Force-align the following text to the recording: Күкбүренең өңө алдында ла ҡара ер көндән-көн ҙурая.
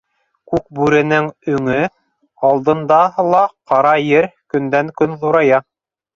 Күкбүренең 0.51 1.27
өңө 1.55 1.75
алдында 2.49 2.99
ла 3.29 3.43
ҡара 3.75 3.93
ер 4.07 4.31
көндән-көн 4.57 5.17
ҙурая. 5.27 5.63